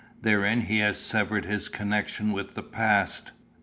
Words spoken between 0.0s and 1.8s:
Therein he has severed his